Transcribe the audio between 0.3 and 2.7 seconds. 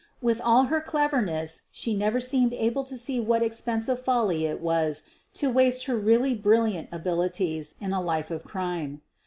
all her cleverness she never seemed